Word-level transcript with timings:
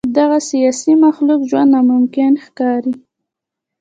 د 0.07 0.11
دغه 0.19 0.37
سیاسي 0.49 0.93
مخلوق 1.05 1.41
ژوند 1.49 1.69
ناممکن 1.73 2.33
ښکاري. 2.45 2.93